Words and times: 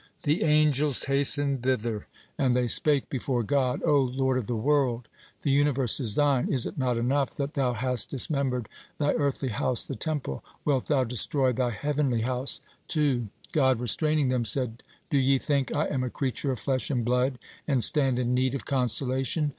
The 0.23 0.41
angels 0.41 1.03
hastened 1.03 1.61
thither, 1.61 2.07
and 2.35 2.55
they 2.55 2.67
spake 2.67 3.07
before 3.07 3.43
God: 3.43 3.83
"O 3.85 4.01
Lord 4.01 4.39
of 4.39 4.47
the 4.47 4.55
world, 4.55 5.07
the 5.43 5.51
universe 5.51 5.99
is 5.99 6.15
Thine. 6.15 6.51
Is 6.51 6.65
it 6.65 6.75
not 6.75 6.97
enough 6.97 7.35
that 7.35 7.53
Thou 7.53 7.73
hast 7.73 8.09
dismembered 8.09 8.67
Thy 8.97 9.11
earthly 9.13 9.49
house, 9.49 9.83
the 9.83 9.93
Temple? 9.95 10.43
Wilt 10.65 10.87
Thou 10.87 11.03
destroy 11.03 11.53
Thy 11.53 11.69
heavenly 11.69 12.21
house, 12.21 12.61
too?" 12.87 13.27
God 13.51 13.79
restraining 13.79 14.29
them 14.29 14.43
said: 14.43 14.81
"Do 15.11 15.19
ye 15.19 15.37
think 15.37 15.71
I 15.71 15.85
am 15.89 16.03
a 16.03 16.09
creature 16.09 16.51
of 16.51 16.57
flesh 16.57 16.89
and 16.89 17.05
blood, 17.05 17.37
and 17.67 17.83
stand 17.83 18.17
in 18.17 18.33
need 18.33 18.55
of 18.55 18.65
consolation? 18.65 19.49